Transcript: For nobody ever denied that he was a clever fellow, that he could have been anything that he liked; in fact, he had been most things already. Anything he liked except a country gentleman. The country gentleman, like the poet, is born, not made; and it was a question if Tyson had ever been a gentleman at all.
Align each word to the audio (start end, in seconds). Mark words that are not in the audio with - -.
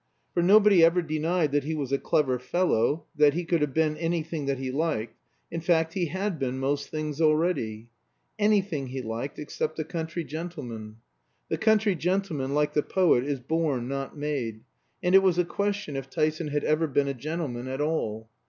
For 0.33 0.41
nobody 0.41 0.83
ever 0.83 1.03
denied 1.03 1.51
that 1.51 1.63
he 1.63 1.75
was 1.75 1.91
a 1.91 1.99
clever 1.99 2.39
fellow, 2.39 3.05
that 3.15 3.35
he 3.35 3.45
could 3.45 3.61
have 3.61 3.71
been 3.75 3.95
anything 3.97 4.47
that 4.47 4.57
he 4.57 4.71
liked; 4.71 5.15
in 5.51 5.61
fact, 5.61 5.93
he 5.93 6.07
had 6.07 6.39
been 6.39 6.57
most 6.57 6.89
things 6.89 7.21
already. 7.21 7.91
Anything 8.39 8.87
he 8.87 9.03
liked 9.03 9.37
except 9.37 9.77
a 9.77 9.83
country 9.83 10.23
gentleman. 10.23 10.95
The 11.49 11.59
country 11.59 11.93
gentleman, 11.93 12.55
like 12.55 12.73
the 12.73 12.81
poet, 12.81 13.25
is 13.25 13.41
born, 13.41 13.87
not 13.87 14.17
made; 14.17 14.61
and 15.03 15.13
it 15.13 15.21
was 15.21 15.37
a 15.37 15.45
question 15.45 15.95
if 15.95 16.09
Tyson 16.09 16.47
had 16.47 16.63
ever 16.63 16.87
been 16.87 17.07
a 17.07 17.13
gentleman 17.13 17.67
at 17.67 17.79
all. 17.79 18.27